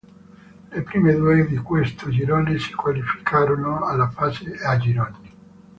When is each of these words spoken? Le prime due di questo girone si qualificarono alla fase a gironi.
Le 0.71 0.81
prime 0.83 1.13
due 1.13 1.45
di 1.45 1.57
questo 1.57 2.09
girone 2.09 2.57
si 2.57 2.73
qualificarono 2.73 3.85
alla 3.85 4.09
fase 4.09 4.53
a 4.57 4.75
gironi. 4.75 5.19